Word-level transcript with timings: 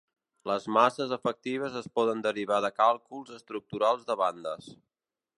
Les 0.51 0.63
masses 0.75 1.11
efectives 1.17 1.75
es 1.81 1.89
poden 1.99 2.23
derivar 2.27 2.57
de 2.67 2.71
càlculs 2.79 3.35
estructurals 3.35 4.07
de 4.09 4.17
bandes. 4.23 4.73